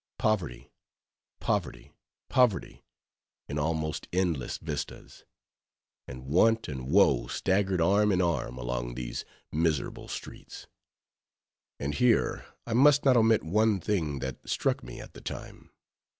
[0.17, 0.71] Poverty,
[1.39, 1.93] poverty,
[2.27, 2.83] poverty,
[3.47, 5.25] in almost endless vistas:
[6.07, 10.65] and want and woe staggered arm in arm along these miserable streets.
[11.79, 15.69] And here, I must not omit one thing, that struck me at the time.